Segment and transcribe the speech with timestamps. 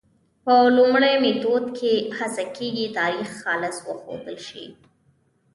[0.43, 4.65] په لومړي میتود کې هڅه کېږي تاریخ خالص وښودل شي.